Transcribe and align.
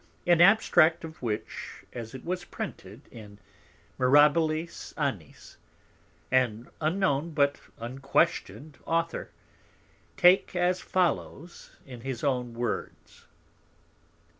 An 0.25 0.41
Abstract 0.41 1.03
of 1.03 1.21
which, 1.21 1.83
as 1.93 2.15
it 2.15 2.25
was 2.25 2.43
printed 2.43 3.03
in 3.11 3.37
Mirabilis 3.99 4.95
Annis, 4.97 5.57
an 6.31 6.69
unknown, 6.81 7.35
but 7.35 7.59
unquestion'd 7.77 8.79
Author, 8.87 9.29
take 10.17 10.55
as 10.55 10.81
follows, 10.81 11.75
in 11.85 12.01
his 12.01 12.23
own 12.23 12.55
Words. 12.55 13.27